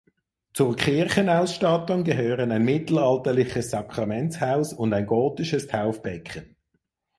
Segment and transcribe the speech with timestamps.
[0.55, 6.55] Zur Kirchenausstattung gehören ein mittelalterliches Sakramentshaus und ein gotisches Taufbecken.